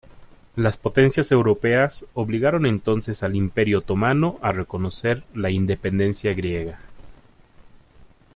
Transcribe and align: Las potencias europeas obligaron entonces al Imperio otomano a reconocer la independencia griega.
Las 0.55 0.77
potencias 0.79 1.31
europeas 1.31 2.07
obligaron 2.15 2.65
entonces 2.65 3.21
al 3.21 3.35
Imperio 3.35 3.77
otomano 3.77 4.39
a 4.41 4.51
reconocer 4.51 5.23
la 5.35 5.51
independencia 5.51 6.33
griega. 6.33 6.79